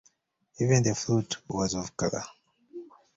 Even 0.57 0.81
the 0.81 0.95
flute 0.95 1.37
was 1.47 1.75
off-color. 1.75 2.23